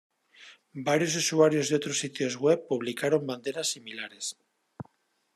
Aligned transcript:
Varios 0.87 1.13
usuarios 1.15 1.67
de 1.69 1.75
otros 1.75 1.99
sitios 1.99 2.35
web 2.35 2.65
publicaron 2.67 3.27
banderas 3.27 3.67
similares. 3.69 4.35